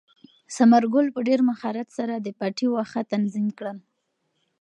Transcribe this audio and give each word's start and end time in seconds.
ثمر 0.55 0.83
ګل 0.93 1.07
په 1.15 1.21
ډېر 1.27 1.39
مهارت 1.49 1.87
سره 1.97 2.13
د 2.17 2.27
پټي 2.39 2.67
واښه 2.69 3.01
تنظیم 3.11 3.47
کړل. 3.57 3.77